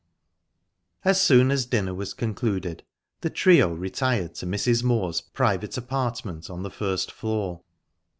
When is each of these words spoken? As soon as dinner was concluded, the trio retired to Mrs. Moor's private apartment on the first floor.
As 1.05 1.21
soon 1.21 1.51
as 1.51 1.67
dinner 1.67 1.93
was 1.93 2.15
concluded, 2.15 2.81
the 3.19 3.29
trio 3.29 3.71
retired 3.75 4.33
to 4.33 4.47
Mrs. 4.47 4.83
Moor's 4.83 5.21
private 5.21 5.77
apartment 5.77 6.49
on 6.49 6.63
the 6.63 6.71
first 6.71 7.11
floor. 7.11 7.61